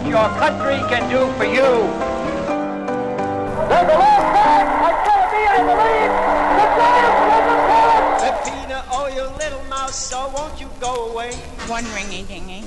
[0.00, 1.88] what your country can do for you.
[3.68, 4.66] There's a long back.
[4.90, 6.12] It's going to be, I believe,
[6.56, 7.56] the Giants with the
[8.20, 11.34] Peppina, oh, you little mouse, so won't you go away?
[11.66, 12.64] One ringy dingy.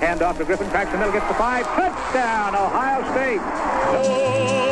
[0.00, 1.66] Hand off to Griffin, cracks the middle, gets the five.
[1.66, 3.40] Touchdown, Ohio State.
[3.90, 4.70] Oh,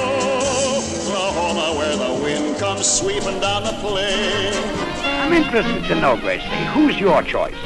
[1.09, 4.55] Oklahoma, where the wind comes sweeping down the plain.
[5.03, 7.57] I'm interested to know, Gracie, who's your choice?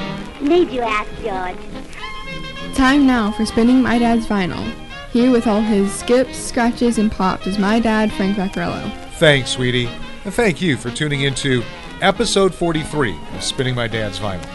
[0.41, 1.80] Need you ask, George?
[2.81, 4.65] Time now for spinning my dad's vinyl.
[5.13, 8.91] Here with all his skips, scratches, and pops is my dad, Frank Vaccarello.
[9.17, 9.91] Thanks, sweetie.
[10.25, 11.63] And thank you for tuning into
[12.01, 14.49] episode 43 of Spinning My Dad's Vinyl.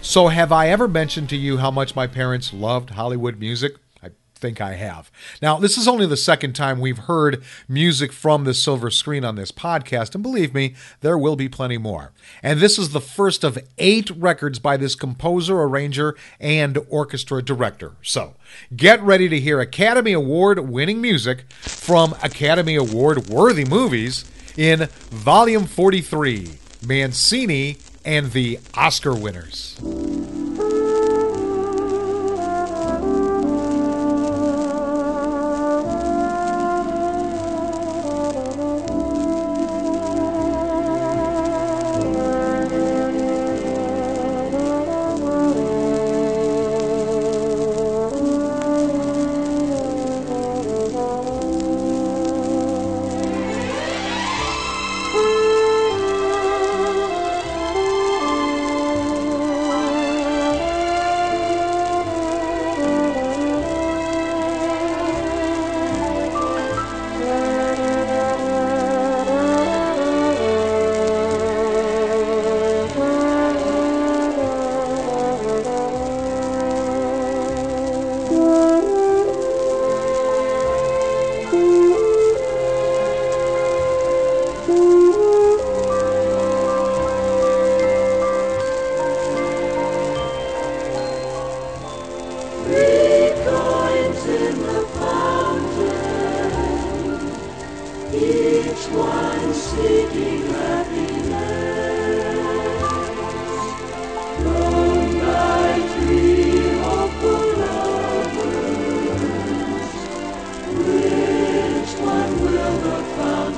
[0.00, 3.72] So, have I ever mentioned to you how much my parents loved Hollywood music?
[4.42, 5.08] Think I have.
[5.40, 9.36] Now, this is only the second time we've heard music from the silver screen on
[9.36, 12.10] this podcast, and believe me, there will be plenty more.
[12.42, 17.92] And this is the first of eight records by this composer, arranger, and orchestra director.
[18.02, 18.34] So,
[18.74, 24.24] get ready to hear Academy Award winning music from Academy Award worthy movies
[24.56, 26.50] in Volume 43
[26.84, 29.78] Mancini and the Oscar winners.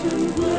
[0.05, 0.54] Just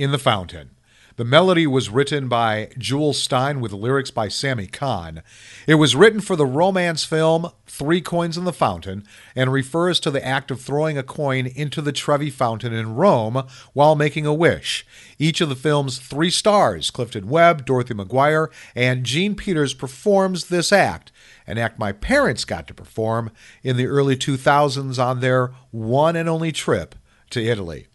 [0.00, 0.70] in the Fountain.
[1.16, 5.22] The melody was written by Jule Styne with lyrics by Sammy Cahn.
[5.66, 9.04] It was written for the romance film Three Coins in the Fountain
[9.36, 13.46] and refers to the act of throwing a coin into the Trevi Fountain in Rome
[13.74, 14.86] while making a wish.
[15.18, 20.72] Each of the film's three stars, Clifton Webb, Dorothy McGuire, and Jean Peters, performs this
[20.72, 21.12] act,
[21.46, 23.30] an act my parents got to perform
[23.62, 26.94] in the early 2000s on their one and only trip
[27.28, 27.88] to Italy.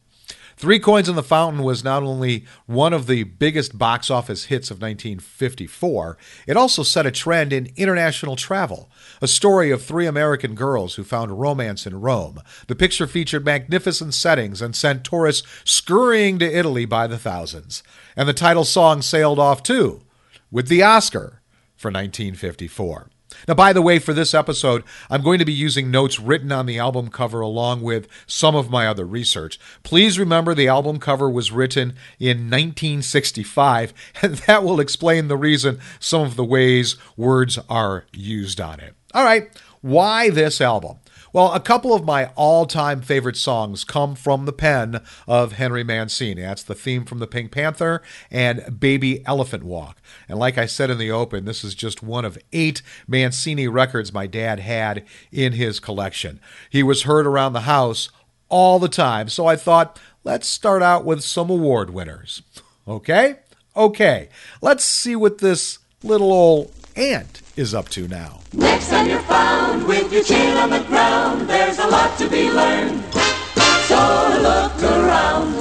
[0.58, 4.72] Three Coins in the Fountain was not only one of the biggest box office hits
[4.72, 6.18] of 1954,
[6.48, 8.90] it also set a trend in international travel.
[9.22, 12.42] A story of three American girls who found romance in Rome.
[12.68, 17.84] The picture featured magnificent settings and sent tourists scurrying to Italy by the thousands.
[18.16, 20.04] And the title song sailed off too,
[20.52, 21.42] with the Oscar
[21.76, 23.10] for 1954.
[23.48, 26.66] Now, by the way, for this episode, I'm going to be using notes written on
[26.66, 29.60] the album cover along with some of my other research.
[29.84, 35.80] Please remember the album cover was written in 1965, and that will explain the reason
[36.00, 38.96] some of the ways words are used on it.
[39.14, 39.50] All right,
[39.82, 40.98] why this album?
[41.36, 45.84] Well, a couple of my all time favorite songs come from the pen of Henry
[45.84, 46.44] Mancini.
[46.44, 48.02] That's the theme from the Pink Panther
[48.32, 49.98] and Baby Elephant Walk.
[50.30, 54.14] And like I said in the open, this is just one of eight Mancini records
[54.14, 56.40] my dad had in his collection.
[56.70, 58.08] He was heard around the house
[58.48, 62.44] all the time, so I thought, let's start out with some award winners.
[62.88, 63.40] Okay?
[63.76, 64.30] Okay.
[64.62, 68.40] Let's see what this little old ant is up to now.
[68.54, 68.90] Next
[69.88, 70.85] with your on the
[71.48, 73.04] there's a lot to be learned.
[73.88, 74.00] So
[74.42, 75.54] look around.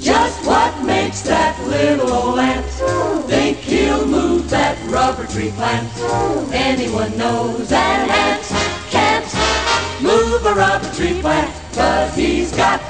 [0.00, 2.66] Just what makes that little old ant
[3.26, 5.88] think he'll move that rubber tree plant?
[6.52, 8.44] Anyone knows an ant
[8.90, 9.24] can't
[10.02, 12.80] move a rubber tree plant, but he's got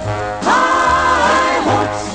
[0.42, 2.11] high hopes.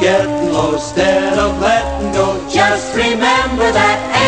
[0.00, 4.19] Getting low, instead of letting go, just remember that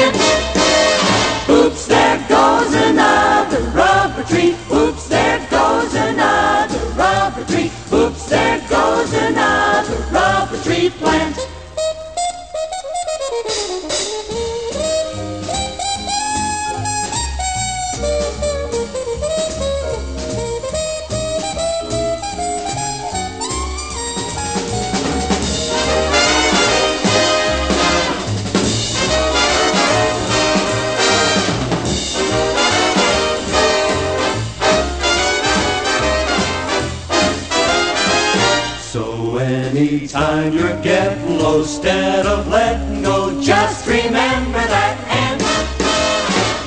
[41.59, 45.43] instead of letting go, just remember that ant.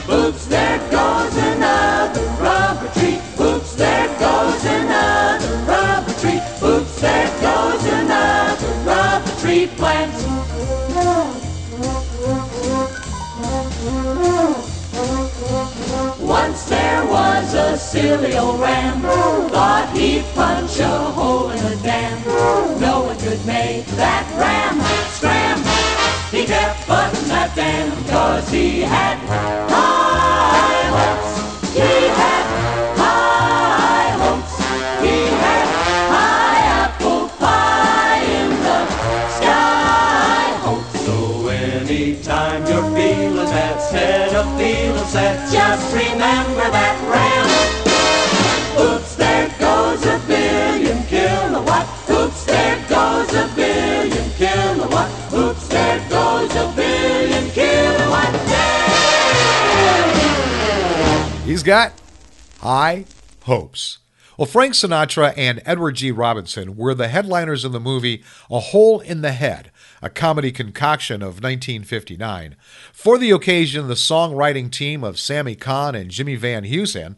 [0.09, 3.19] Oops, there goes another rubber tree.
[3.39, 6.41] Oops, there goes another rubber tree.
[6.61, 10.13] Oops, there goes another rubber tree plant.
[16.19, 22.21] Once there was a silly old ram Thought he'd punch a hole in a dam
[22.79, 24.64] No one could make that ram
[27.55, 29.17] that Cause he had
[29.69, 31.73] high hopes.
[31.73, 32.45] He had
[32.99, 34.55] high hopes.
[35.01, 35.67] He had
[36.11, 38.79] high apple pie in the
[39.37, 40.51] sky.
[40.67, 47.75] Hope so anytime you're feeling sad Instead of feeling sad Just remember that ram
[48.85, 51.87] Oops, there goes a billion kilowatt.
[52.09, 53.64] Oops, there goes a billion
[61.65, 61.93] got
[62.59, 63.05] high
[63.41, 63.97] hopes.
[64.37, 66.11] Well, Frank Sinatra and Edward G.
[66.11, 71.23] Robinson were the headliners in the movie A Hole in the Head, a comedy concoction
[71.23, 72.55] of 1959.
[72.93, 77.15] For the occasion, the songwriting team of Sammy Cahn and Jimmy Van Heusen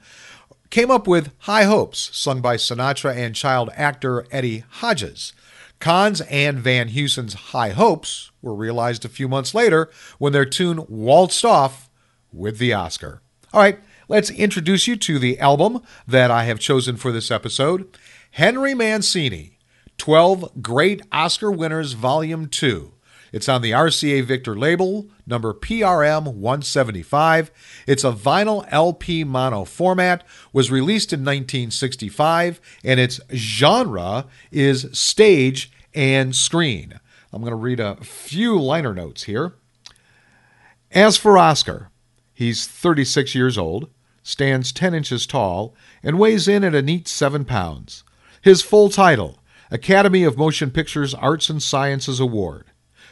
[0.70, 5.34] came up with High Hopes, sung by Sinatra and child actor Eddie Hodges.
[5.82, 9.89] Cahn's and Van Heusen's High Hopes were realized a few months later
[10.20, 11.89] when their tune waltzed off
[12.32, 13.22] with the Oscar.
[13.54, 17.88] All right, let's introduce you to the album that I have chosen for this episode
[18.32, 19.58] Henry Mancini,
[19.98, 22.94] 12 Great Oscar Winners, Volume 2.
[23.34, 27.52] It's on the RCA Victor label, number PRM 175.
[27.86, 30.24] It's a vinyl LP mono format,
[30.54, 37.00] was released in 1965, and its genre is stage and screen.
[37.34, 39.56] I'm going to read a few liner notes here.
[40.92, 41.90] As for Oscar,
[42.34, 43.90] he's 36 years old,
[44.27, 48.03] stands 10 inches tall, and weighs in at a neat 7 pounds.
[48.41, 49.39] His full title
[49.72, 52.65] Academy of Motion Pictures Arts and Sciences Award.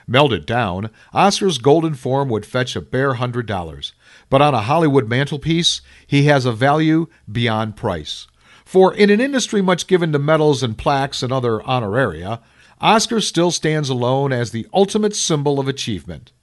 [0.07, 3.93] Melted down, Oscar's golden form would fetch a bare hundred dollars,
[4.29, 8.27] but on a Hollywood mantelpiece, he has a value beyond price.
[8.65, 12.41] For in an industry much given to medals and plaques and other honoraria,
[12.81, 16.33] Oscar still stands alone as the ultimate symbol of achievement.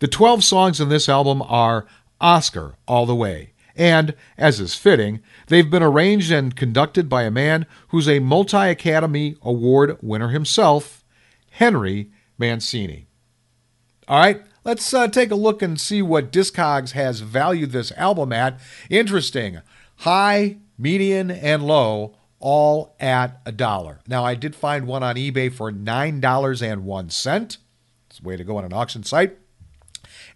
[0.00, 1.86] The 12 songs in this album are
[2.20, 3.52] Oscar all the way.
[3.76, 8.56] And, as is fitting, they've been arranged and conducted by a man who's a multi
[8.56, 11.04] Academy Award winner himself,
[11.50, 13.06] Henry Mancini.
[14.08, 18.32] All right, let's uh, take a look and see what Discogs has valued this album
[18.32, 18.58] at.
[18.88, 19.60] Interesting.
[20.00, 24.00] High, median, and low, all at a dollar.
[24.06, 27.58] Now, I did find one on eBay for $9.01.
[28.08, 29.36] It's a way to go on an auction site.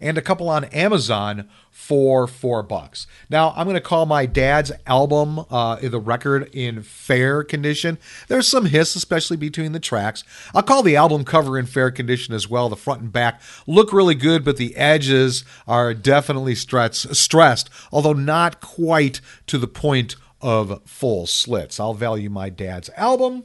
[0.01, 3.07] And a couple on Amazon for four bucks.
[3.29, 7.99] Now, I'm going to call my dad's album, uh, the record, in fair condition.
[8.27, 10.23] There's some hiss, especially between the tracks.
[10.53, 12.67] I'll call the album cover in fair condition as well.
[12.67, 18.13] The front and back look really good, but the edges are definitely stressed, stressed although
[18.13, 21.79] not quite to the point of full slits.
[21.79, 23.43] I'll value my dad's album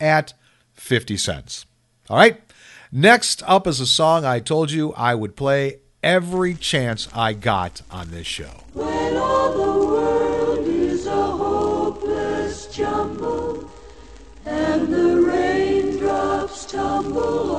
[0.00, 0.32] at
[0.72, 1.66] 50 cents.
[2.08, 2.40] All right.
[2.90, 7.82] Next up is a song I told you I would play every chance I got
[7.90, 8.64] on this show.
[8.72, 13.70] When all the world is a hopeless jumble
[14.44, 17.51] and the raindrops tumble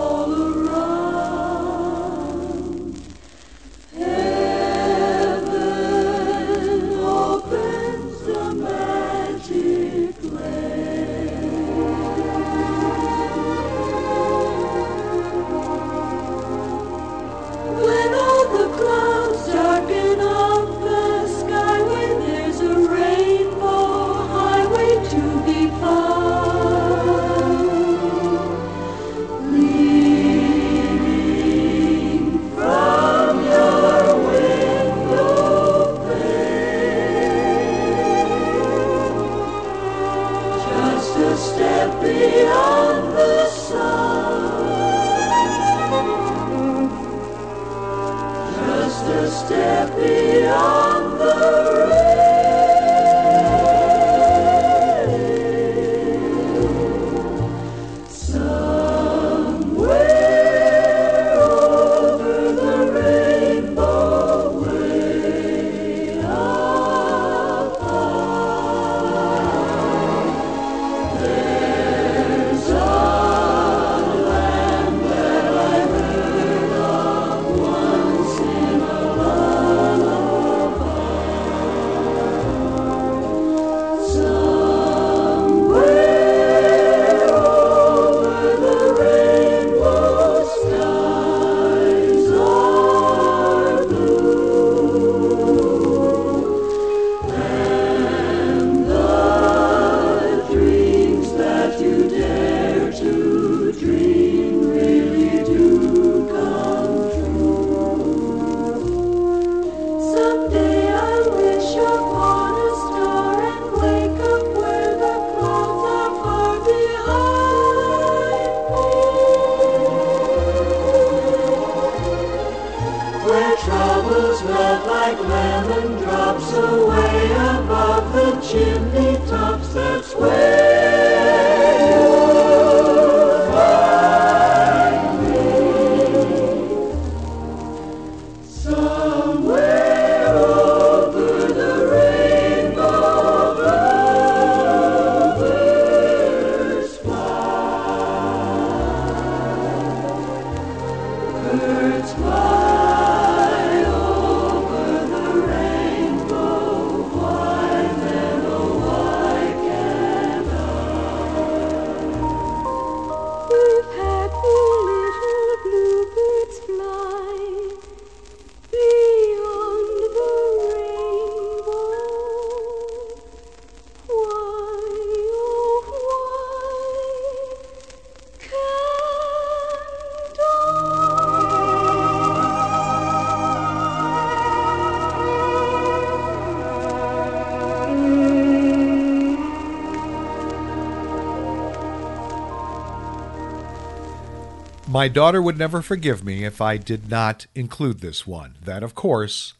[194.94, 198.58] My daughter would never forgive me if I did not include this one.
[198.64, 199.56] That, of course,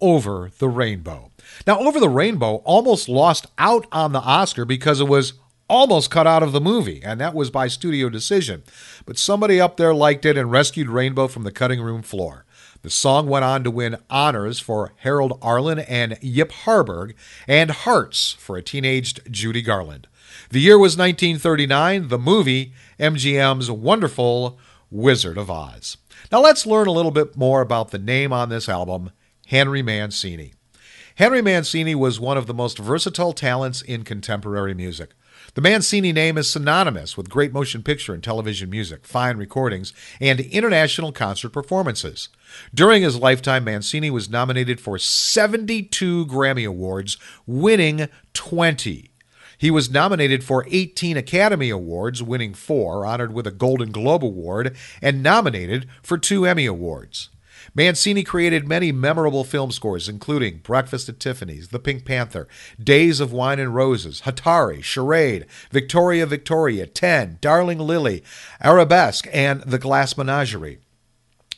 [0.00, 1.30] Over the Rainbow.
[1.68, 5.34] Now, Over the Rainbow almost lost out on the Oscar because it was
[5.68, 8.64] almost cut out of the movie, and that was by studio decision.
[9.06, 12.44] But somebody up there liked it and rescued Rainbow from the cutting room floor.
[12.82, 17.14] The song went on to win honors for Harold Arlen and Yip Harburg
[17.46, 20.08] and Hearts for a teenaged Judy Garland.
[20.50, 24.58] The year was 1939, the movie MGM's wonderful
[24.92, 25.96] Wizard of Oz.
[26.30, 29.10] Now let's learn a little bit more about the name on this album,
[29.46, 30.52] Henry Mancini.
[31.16, 35.10] Henry Mancini was one of the most versatile talents in contemporary music.
[35.54, 40.40] The Mancini name is synonymous with great motion picture and television music, fine recordings, and
[40.40, 42.28] international concert performances.
[42.74, 49.11] During his lifetime, Mancini was nominated for 72 Grammy Awards, winning 20.
[49.62, 54.76] He was nominated for 18 Academy Awards, winning four, honored with a Golden Globe Award,
[55.00, 57.28] and nominated for two Emmy Awards.
[57.72, 62.48] Mancini created many memorable film scores, including Breakfast at Tiffany's, The Pink Panther,
[62.82, 68.24] Days of Wine and Roses, Hatari, Charade, Victoria Victoria, Ten, Darling Lili,
[68.60, 70.80] Arabesque, and The Glass Menagerie.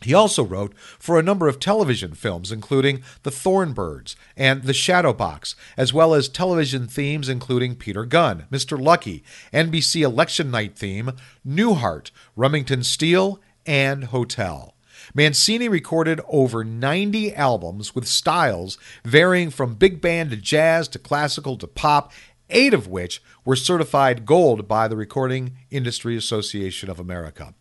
[0.04, 5.14] He also wrote for a number of television films, including The Thornbirds and The Shadow
[5.14, 8.78] Box, as well as television themes including Peter Gunn, Mr.
[8.78, 11.12] Lucky, NBC Election Night theme,
[11.46, 14.74] Newhart, Remington Steele, and Hotel.
[15.14, 21.56] Mancini recorded over 90 albums with styles varying from big band to jazz to classical
[21.56, 22.12] to pop,
[22.50, 27.54] eight of which were certified gold by the Recording Industry Association of America.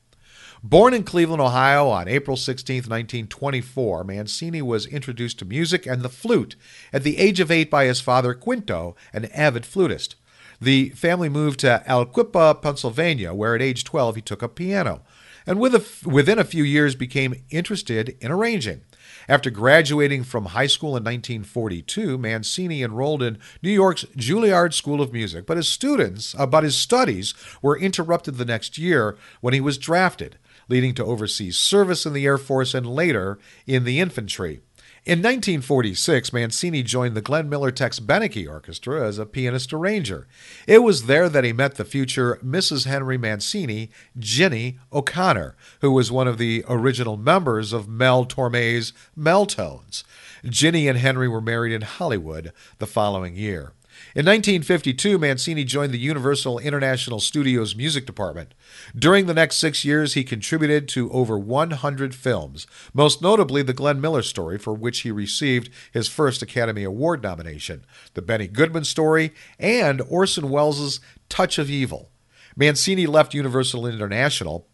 [0.65, 6.08] Born in Cleveland, Ohio on April 16, 1924, Mancini was introduced to music and the
[6.08, 6.55] flute
[6.93, 10.15] at the age of eight by his father, Quinto, an avid flutist.
[10.62, 15.01] The family moved to Aliquippa, Pennsylvania, where at age 12 he took up piano,
[15.46, 18.84] and within a few years became interested in arranging.
[19.27, 25.12] After graduating from high school in 1942, Mancini enrolled in New York's Juilliard School of
[25.12, 29.60] Music, but his students, uh, but his studies were interrupted the next year when he
[29.60, 30.38] was drafted
[30.70, 34.62] leading to overseas service in the Air Force and later in the infantry.
[35.05, 40.27] In 1946, Mancini joined the Glenn Miller Tex Beneke Orchestra as a pianist arranger.
[40.65, 42.86] It was there that he met the future Mrs.
[42.86, 50.06] Henry Mancini, Ginny O'Connor, who was one of the original members of Mel Torme's Meltones.
[50.45, 53.73] Ginny and Henry were married in Hollywood the following year.
[54.16, 58.54] In 1952, Mancini joined the Universal International Studios music department.
[58.96, 64.00] During the next six years, he contributed to over 100 films, most notably The Glenn
[64.00, 69.34] Miller Story, for which he received his first Academy Award nomination, The Benny Goodman Story,
[69.58, 72.12] and Orson Welles' Touch of Evil.
[72.56, 74.68] Mancini left Universal International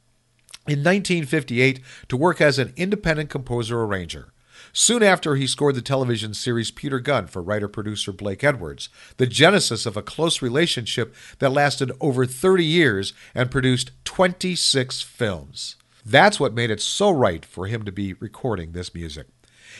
[0.67, 4.33] in 1958 to work as an independent composer arranger.
[4.73, 9.27] Soon after, he scored the television series Peter Gunn for writer producer Blake Edwards, the
[9.27, 15.75] genesis of a close relationship that lasted over 30 years and produced 26 films.
[16.05, 19.27] That's what made it so right for him to be recording this music.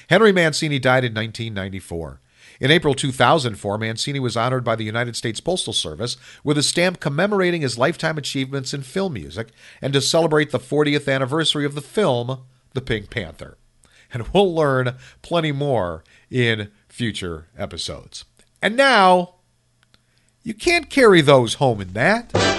[0.10, 2.22] Henry Mancini died in 1994.
[2.60, 7.00] In April 2004, Mancini was honored by the United States Postal Service with a stamp
[7.00, 9.50] commemorating his lifetime achievements in film music
[9.82, 12.42] and to celebrate the 40th anniversary of the film
[12.74, 13.58] The Pink Panther
[14.14, 18.26] and we'll learn plenty more in future episodes.
[18.62, 19.36] And now,
[20.44, 22.59] you can't carry those home in that.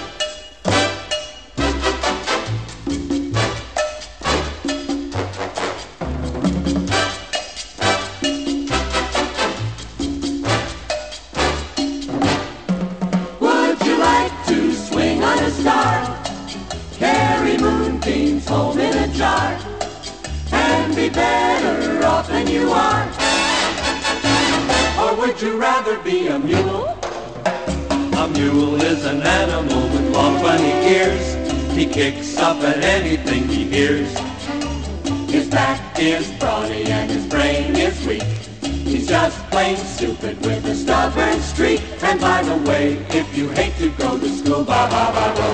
[43.54, 45.46] Hate to go to school, ba ba ba ba,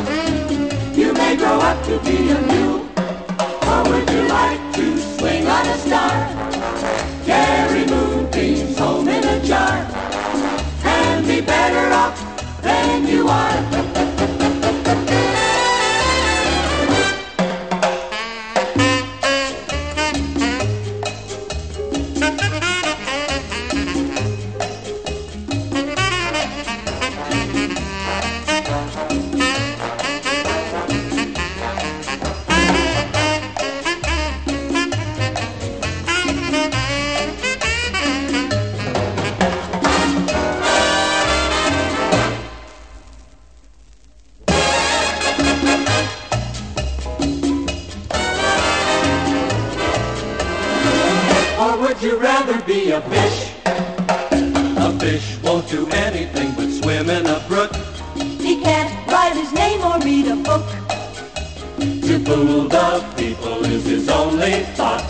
[0.95, 2.87] you may grow up to be a mule.
[3.71, 4.66] Or would you like
[55.07, 57.73] fish won't do anything but swim in a brook.
[58.47, 60.67] He can't write his name or read a book.
[62.07, 65.07] To fool the people is his only thought.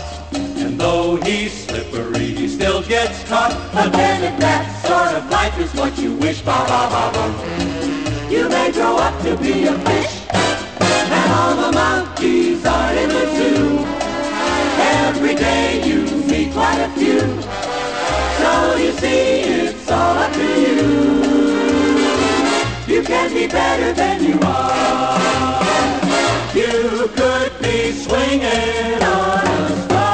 [0.63, 3.53] And though he's slippery, he still gets caught.
[3.73, 7.25] But then if that sort of life is what you wish, ba ba ba ba,
[8.29, 10.13] you may grow up to be a fish.
[11.17, 13.65] And all the monkeys are in the zoo.
[15.05, 15.99] Every day you
[16.31, 17.21] meet quite a few.
[18.39, 20.75] So you see, it's all up to you.
[22.93, 25.63] You can be better than you are.
[26.53, 30.07] You could be swinging on a star.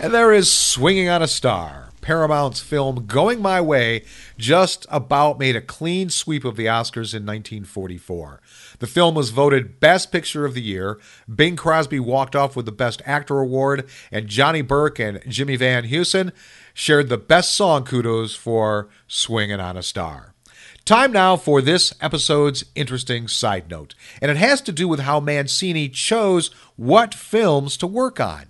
[0.00, 1.87] And there is Swinging on a Star.
[2.08, 4.02] Paramount's film Going My Way
[4.38, 8.40] just about made a clean sweep of the Oscars in 1944.
[8.78, 10.98] The film was voted Best Picture of the Year.
[11.32, 15.84] Bing Crosby walked off with the Best Actor award, and Johnny Burke and Jimmy Van
[15.84, 16.32] Heusen
[16.72, 20.32] shared the Best Song kudos for Swinging on a Star.
[20.86, 25.20] Time now for this episode's interesting side note, and it has to do with how
[25.20, 28.46] Mancini chose what films to work on.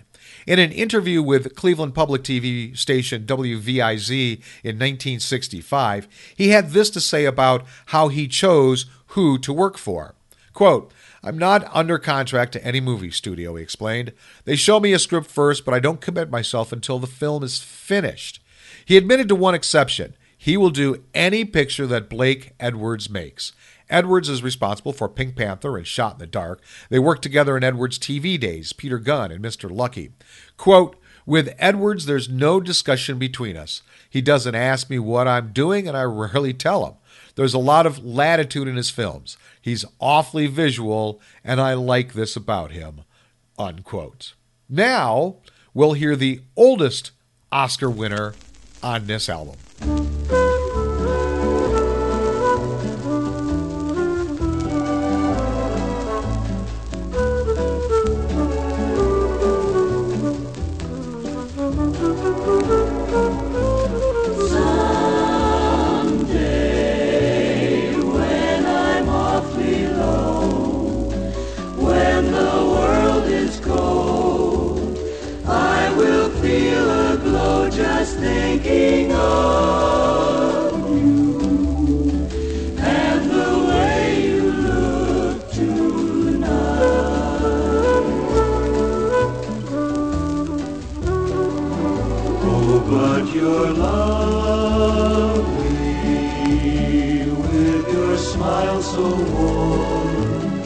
[0.49, 7.03] In an interview with Cleveland Public TV station WVIZ in 1965, he had this to
[7.03, 10.15] say about how he chose who to work for.
[10.55, 10.91] Quote,
[11.23, 14.15] I'm not under contract to any movie studio, he explained.
[14.47, 17.59] They show me a script first, but I don't commit myself until the film is
[17.59, 18.41] finished.
[18.87, 20.15] He admitted to one exception.
[20.39, 23.53] He will do any picture that Blake Edwards makes.
[23.91, 26.63] Edwards is responsible for Pink Panther and Shot in the Dark.
[26.91, 29.71] They worked together in Edwards' TV days, Peter Gunn and Mr.
[29.71, 30.13] Lucky.
[30.57, 30.97] Quote,
[31.27, 33.83] with Edwards, there's no discussion between us.
[34.09, 36.95] He doesn't ask me what I'm doing, and I rarely tell him.
[37.35, 39.37] There's a lot of latitude in his films.
[39.61, 43.03] He's awfully visual, and I like this about him.
[43.59, 44.33] Unquote.
[44.71, 45.37] Now,
[45.75, 47.11] we'll hear the oldest
[47.53, 48.35] Oscar winner
[48.83, 49.57] on this album.
[98.99, 100.61] So warm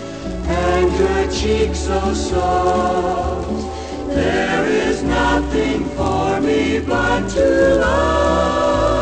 [0.49, 3.69] and your cheek so soft.
[4.09, 9.02] There is nothing for me but to love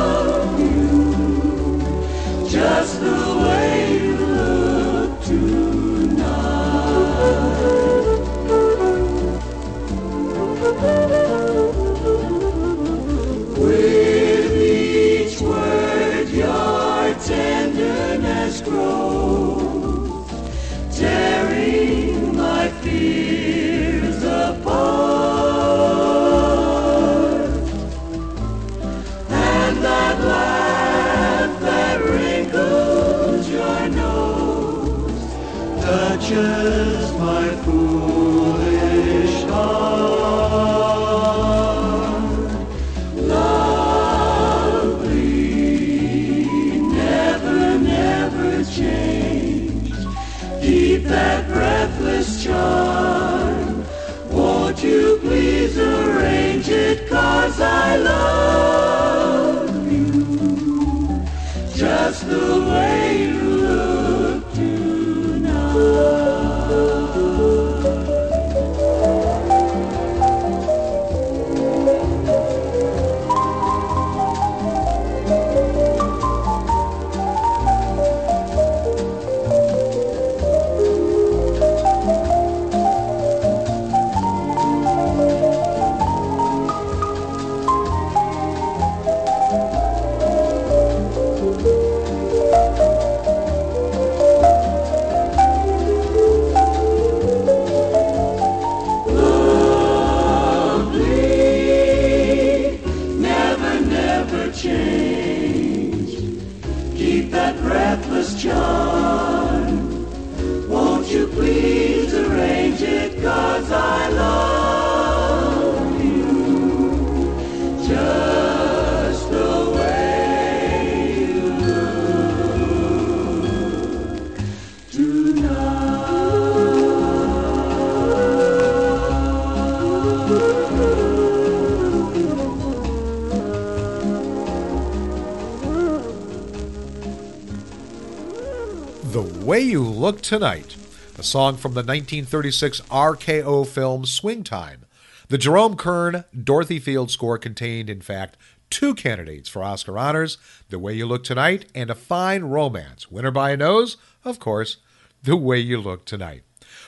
[140.10, 140.74] Look Tonight,
[141.18, 144.84] a song from the 1936 RKO film Swing Time.
[145.28, 148.36] The Jerome Kern Dorothy Field score contained, in fact,
[148.70, 150.36] two candidates for Oscar honors
[150.68, 153.08] The Way You Look Tonight and A Fine Romance.
[153.08, 154.78] Winner by a nose, of course,
[155.22, 156.42] The Way You Look Tonight.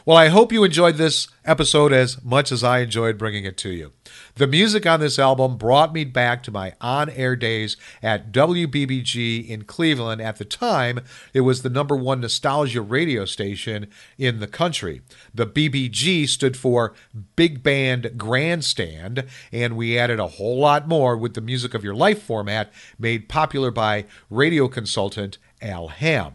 [0.05, 3.69] Well, I hope you enjoyed this episode as much as I enjoyed bringing it to
[3.69, 3.93] you.
[4.35, 9.49] The music on this album brought me back to my on air days at WBBG
[9.49, 10.21] in Cleveland.
[10.21, 13.87] At the time, it was the number one nostalgia radio station
[14.19, 15.03] in the country.
[15.33, 16.95] The BBG stood for
[17.37, 21.95] Big Band Grandstand, and we added a whole lot more with the Music of Your
[21.95, 26.35] Life format made popular by radio consultant Al Ham.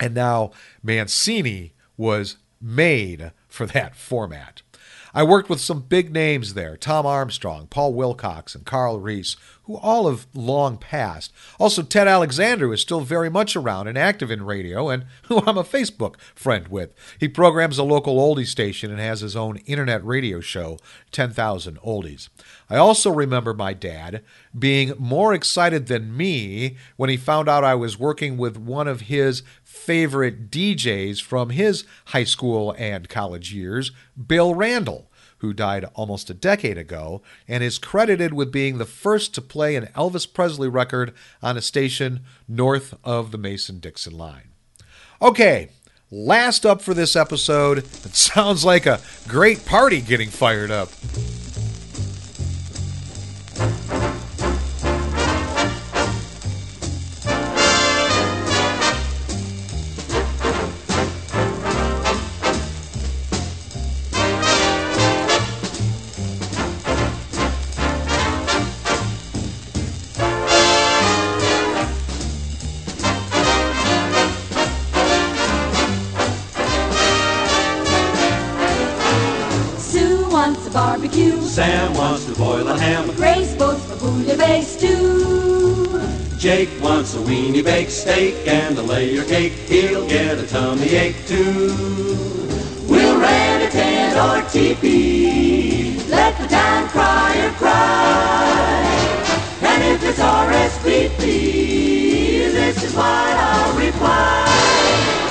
[0.00, 0.50] And now
[0.82, 4.62] Mancini was made for that format.
[5.12, 9.76] I worked with some big names there Tom Armstrong, Paul Wilcox, and Carl Reese, who
[9.76, 11.32] all have long passed.
[11.58, 15.58] Also, Ted Alexander is still very much around and active in radio, and who I'm
[15.58, 16.92] a Facebook friend with.
[17.18, 20.78] He programs a local oldie station and has his own internet radio show,
[21.10, 22.28] 10,000 Oldies.
[22.70, 24.22] I also remember my dad
[24.56, 29.02] being more excited than me when he found out I was working with one of
[29.02, 33.90] his favorite DJs from his high school and college years,
[34.26, 39.34] Bill Randle, who died almost a decade ago and is credited with being the first
[39.34, 44.50] to play an Elvis Presley record on a station north of the Mason Dixon line.
[45.20, 45.70] Okay,
[46.10, 47.78] last up for this episode.
[47.78, 50.90] It sounds like a great party getting fired up.
[87.40, 89.52] Weenie baked steak and a layer cake.
[89.52, 91.68] He'll get a tummy ache too.
[92.88, 96.00] We'll rent a tent or teepee.
[96.08, 98.82] Let the town crier cry.
[99.62, 101.20] And if it's RSVP,
[102.52, 104.46] this is what I'll reply.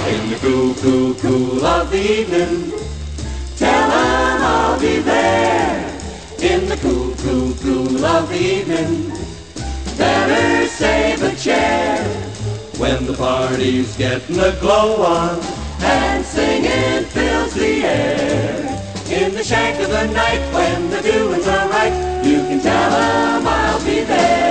[0.10, 2.72] In the cool, cool, cool of the evening.
[3.58, 5.86] Tell 'em I'll be there.
[6.42, 9.19] In the cool, cool, cool of the evening.
[10.00, 12.04] Better save a chair.
[12.78, 15.40] When the party's getting a glow on.
[15.82, 18.66] and singing fills the air.
[19.10, 23.48] In the shank of the night, when the doings are right, you can tell 'em
[23.48, 24.49] I'll be there.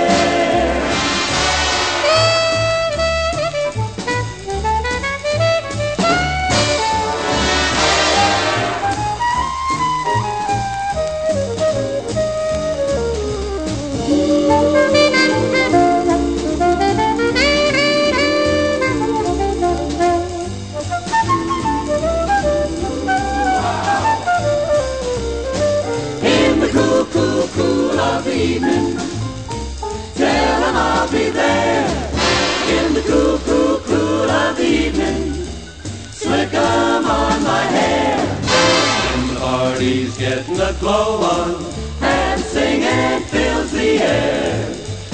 [42.01, 44.71] And singing fills the air.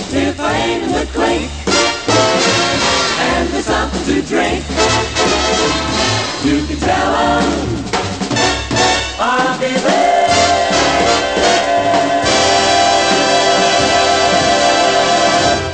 [0.10, 1.06] If I ain't in the
[3.20, 4.64] and there's something to drink,
[6.46, 7.48] you can tell 'em
[9.20, 10.16] I'll be there.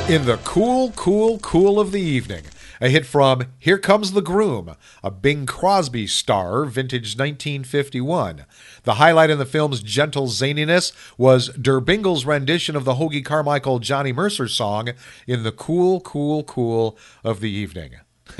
[0.08, 2.42] In the cool, cool, cool of the evening,
[2.82, 8.44] a hit from Here Comes the Groom, a Bing Crosby star, vintage 1951.
[8.82, 13.78] The highlight in the film's gentle zaniness was Der Bingle's rendition of the Hoagy Carmichael
[13.78, 14.88] Johnny Mercer song
[15.28, 17.92] in the cool, cool, cool of the evening.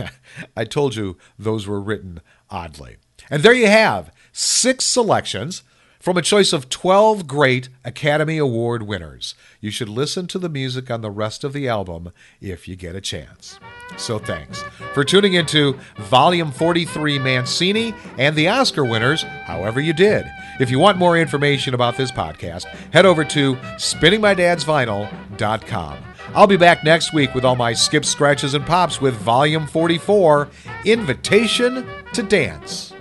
[0.57, 2.96] I told you those were written oddly.
[3.31, 5.62] And there you have six selections
[6.03, 9.37] from a choice of 12 great Academy Award winners.
[9.61, 12.11] You should listen to the music on the rest of the album
[12.41, 13.61] if you get a chance.
[13.97, 20.27] So thanks for tuning into Volume 43 Mancini and the Oscar winners, however you did.
[20.59, 25.99] If you want more information about this podcast, head over to spinningmydadsvinyl.com.
[26.35, 30.49] I'll be back next week with all my skips, scratches, and pops with Volume 44
[30.85, 32.93] Invitation to Dance.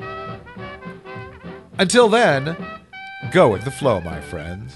[1.80, 2.56] Until then,
[3.30, 4.74] go with the flow, my friends.